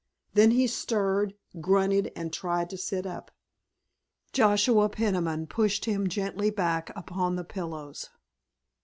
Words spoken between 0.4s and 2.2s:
he stirred, grunted,